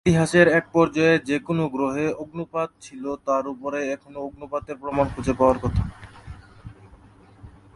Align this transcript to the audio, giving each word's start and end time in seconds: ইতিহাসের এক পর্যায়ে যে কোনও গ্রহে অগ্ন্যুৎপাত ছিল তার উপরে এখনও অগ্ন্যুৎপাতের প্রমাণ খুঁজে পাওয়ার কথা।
ইতিহাসের 0.05 0.47
এক 0.49 0.65
পর্যায়ে 0.73 1.15
যে 1.25 1.37
কোনও 1.39 1.63
গ্রহে 1.69 2.07
অগ্ন্যুৎপাত 2.13 2.69
ছিল 2.81 3.03
তার 3.25 3.43
উপরে 3.47 3.79
এখনও 3.91 4.19
অগ্ন্যুৎপাতের 4.19 4.77
প্রমাণ 4.77 5.05
খুঁজে 5.15 5.33
পাওয়ার 5.33 5.57
কথা। 5.59 5.83